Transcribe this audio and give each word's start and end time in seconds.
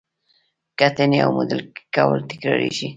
کتنې 0.79 1.19
او 1.25 1.29
موډل 1.37 1.61
کول 1.95 2.19
تکراریږي. 2.29 2.87